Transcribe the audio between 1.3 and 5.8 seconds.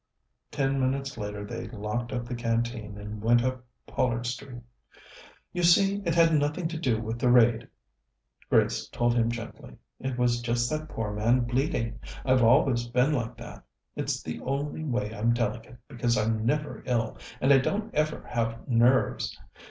they locked up the Canteen and went up Pollard Street. "You